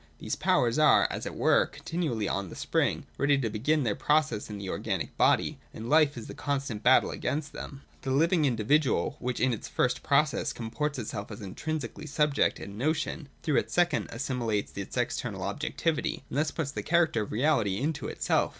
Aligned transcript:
These 0.17 0.35
powers 0.35 0.79
are, 0.79 1.07
as 1.11 1.27
it 1.27 1.35
were, 1.35 1.67
continually 1.67 2.27
on 2.27 2.49
the 2.49 2.55
spring, 2.55 3.05
ready 3.19 3.37
to 3.37 3.51
begin 3.51 3.83
their 3.83 3.93
process 3.93 4.49
in 4.49 4.57
the 4.57 4.67
organic 4.67 5.15
body; 5.15 5.59
and 5.75 5.85
hfe 5.85 6.17
is 6.17 6.25
the 6.25 6.33
constant 6.33 6.81
battle 6.81 7.11
against 7.11 7.53
them. 7.53 7.83
220.J 8.01 8.01
(3) 8.01 8.01
The 8.11 8.17
living 8.17 8.45
individual, 8.45 9.15
which 9.19 9.39
in 9.39 9.53
its 9.53 9.67
first 9.67 10.01
process 10.01 10.53
comports 10.53 10.97
itself 10.97 11.29
as 11.29 11.41
intrinsically 11.41 12.07
subject 12.07 12.57
and 12.59 12.79
notion, 12.79 13.29
through 13.43 13.57
its 13.57 13.75
second 13.75 14.07
assimilates 14.09 14.75
its 14.75 14.97
external 14.97 15.43
objec 15.47 15.77
tivity 15.77 16.23
and 16.29 16.39
thus 16.39 16.49
puts 16.49 16.71
the 16.71 16.81
character 16.81 17.21
of 17.21 17.31
reality 17.31 17.77
into 17.77 18.07
itself. 18.07 18.49